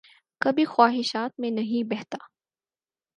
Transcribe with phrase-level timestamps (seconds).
[0.41, 2.17] کبھی خواہشات میں نہیں بہتا